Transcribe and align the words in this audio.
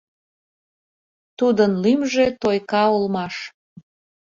Тудын 1.37 1.71
лӱмжӧ 1.83 2.25
Тойка 2.41 2.83
улмаш. 2.95 3.35